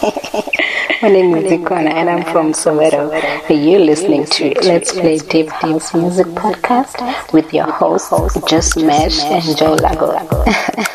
My 0.00 1.08
name 1.08 1.34
is 1.34 1.50
Zikwana 1.50 1.90
and 1.90 2.08
I'm 2.08 2.22
from 2.32 2.52
Soweto. 2.52 3.10
You're 3.48 3.80
listening 3.80 4.26
to 4.26 4.54
Let's 4.62 4.92
Play 4.92 5.18
Deep 5.18 5.48
House 5.48 5.92
Music 5.92 6.26
Podcast 6.28 7.32
with 7.32 7.52
your 7.52 7.70
hosts, 7.70 8.10
JustMash 8.10 9.20
and 9.24 9.56
Joe 9.56 9.74
Lago. 9.74 10.84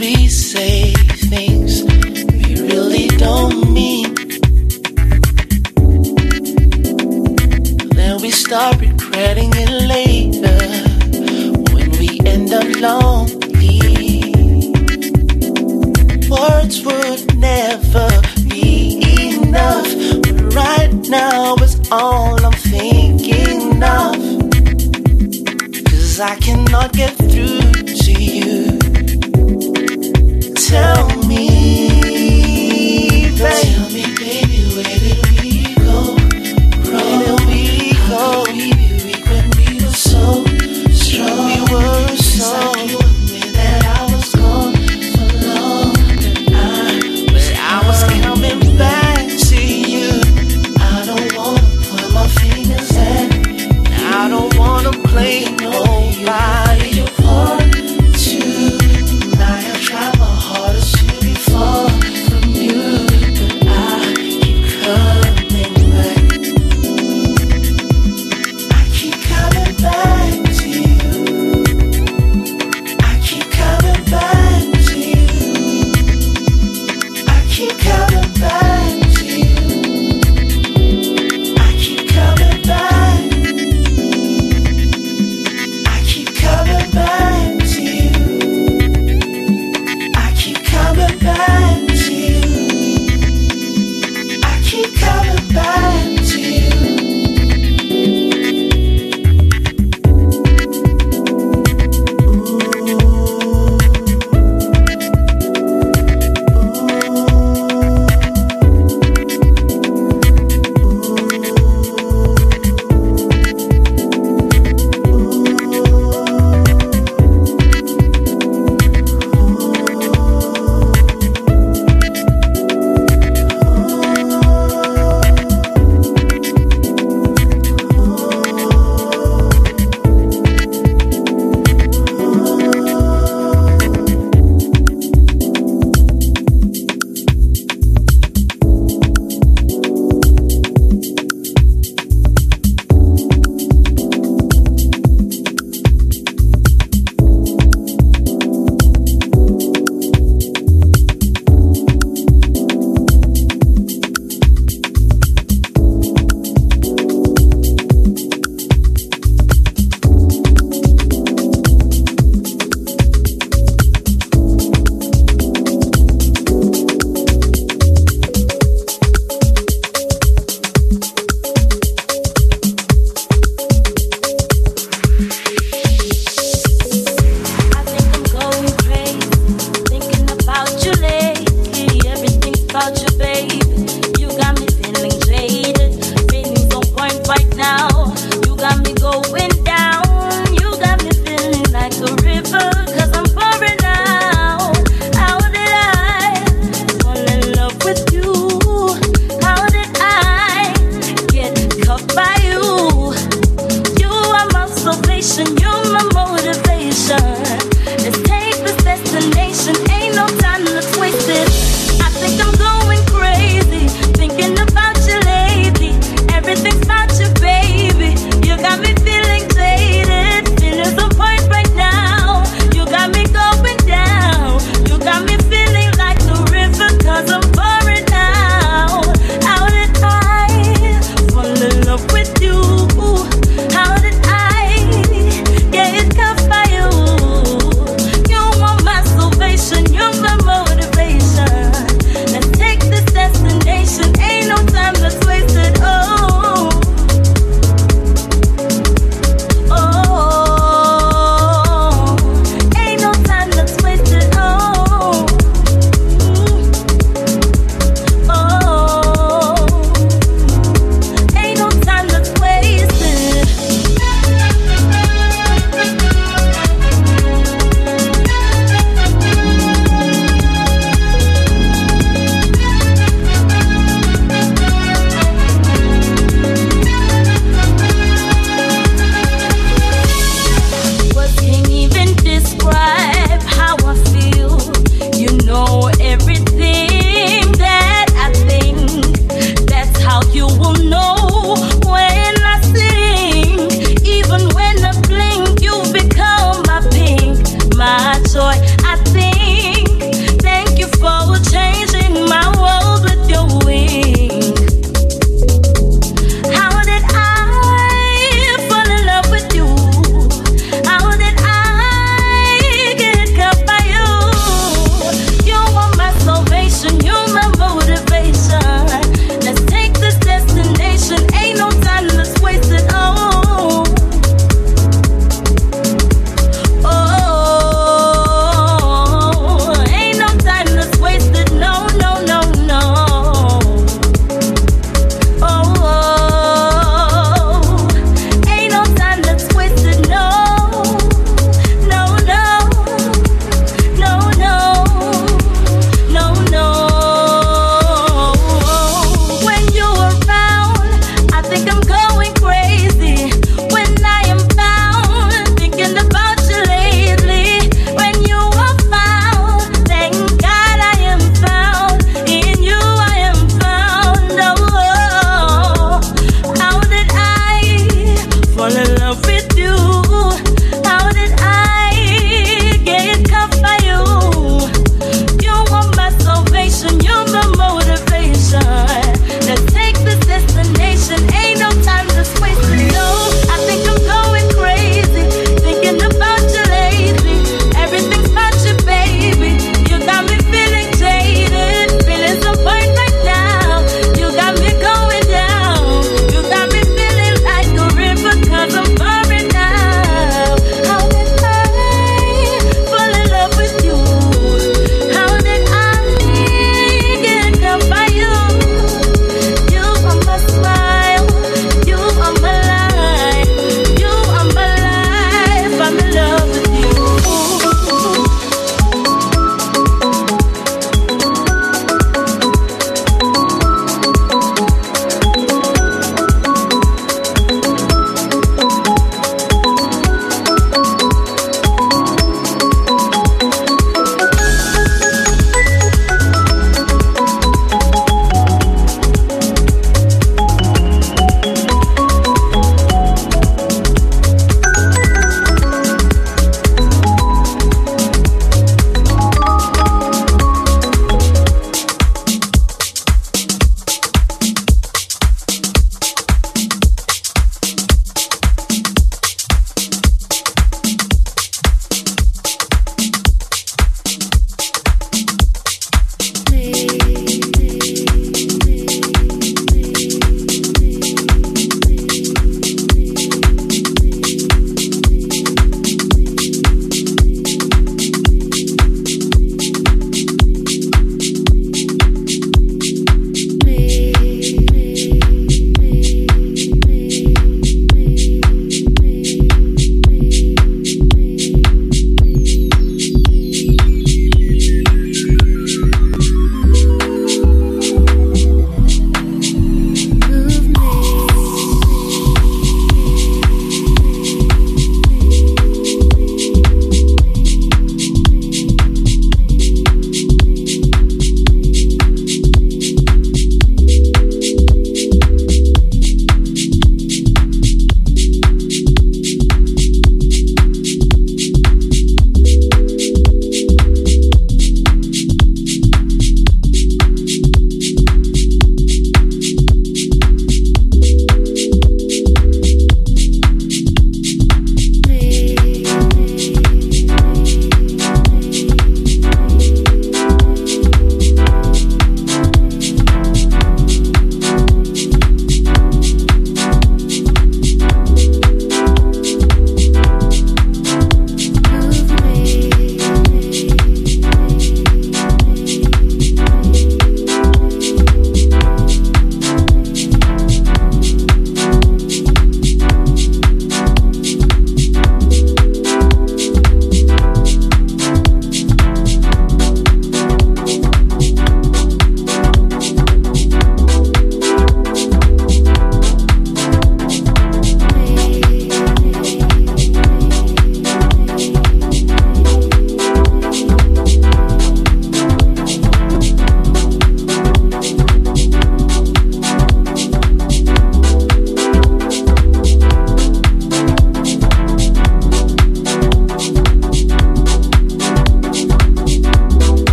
fingers 0.00 0.54
and 8.82 8.99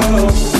follow 0.00 0.57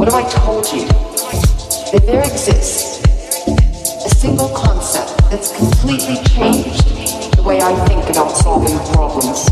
What 0.00 0.08
have 0.10 0.24
I 0.24 0.26
told 0.30 0.64
you? 0.72 0.86
That 1.92 2.04
there 2.06 2.22
exists 2.22 3.04
a 4.02 4.08
single 4.08 4.48
concept 4.48 5.12
that's 5.28 5.54
completely 5.54 6.16
changed 6.24 7.36
the 7.36 7.42
way 7.42 7.60
I 7.60 7.76
think 7.84 8.08
about 8.08 8.30
solving 8.30 8.78
problems. 8.94 9.44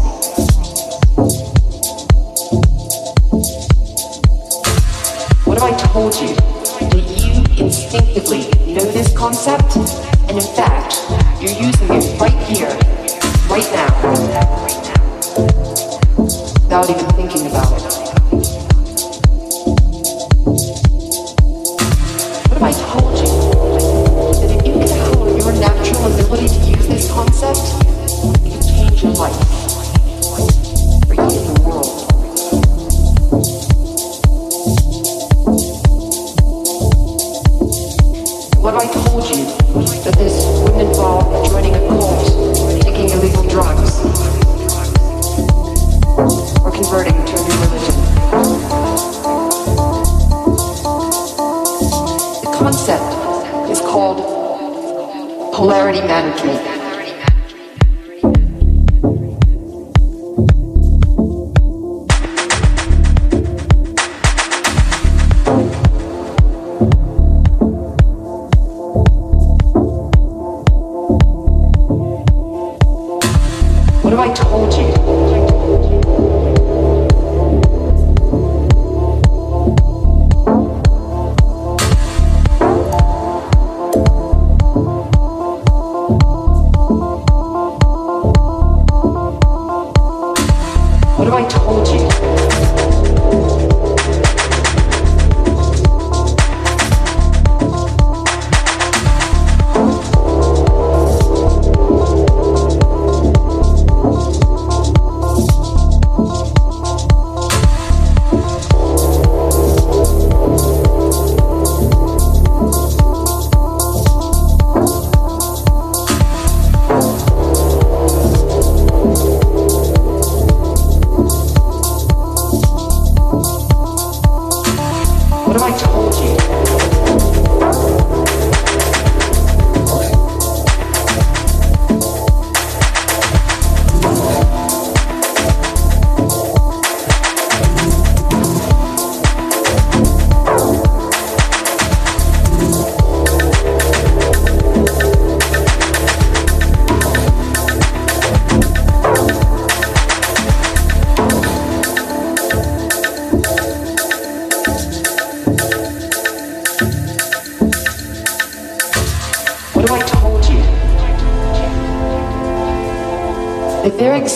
What 5.44 5.60
have 5.60 5.68
I 5.68 5.76
told 5.92 6.14
you? 6.14 6.34
That 6.80 7.04
you 7.20 7.66
instinctively 7.66 8.48
know 8.72 8.90
this 8.90 9.14
concept, 9.14 9.76
and 9.76 10.38
in 10.38 10.48
fact, 10.56 10.96
you're 11.42 11.60
using 11.60 11.92
it 11.92 12.18
right 12.18 12.32
here, 12.48 12.72
right 13.50 13.68
now, 13.76 13.92
without 16.16 16.88
even 16.88 17.06
thinking 17.10 17.48
about 17.48 17.82
it. 17.82 17.97
concept, 27.18 27.84
you 28.44 28.60
change 28.62 29.02
your 29.02 29.12
life. 29.14 29.47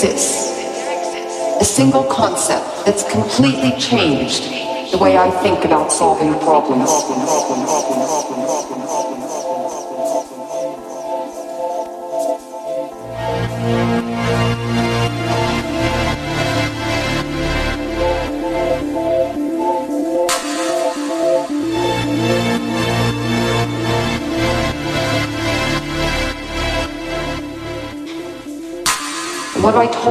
exist 0.03 0.59
a 1.61 1.65
single 1.65 2.03
concept 2.05 2.67
that's 2.85 3.05
completely 3.09 3.71
changed 3.79 4.51
the 4.91 4.99
way 4.99 5.17
I 5.17 5.31
think 5.43 5.65
about 5.65 5.93
solving 5.93 6.33
problems. 6.41 6.91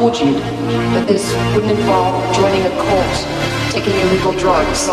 fortunate 0.01 0.41
that 0.97 1.07
this 1.07 1.31
wouldn't 1.53 1.77
involve 1.77 2.35
joining 2.35 2.65
a 2.65 2.69
cult, 2.71 3.71
taking 3.71 3.93
illegal 3.93 4.33
drugs. 4.33 4.89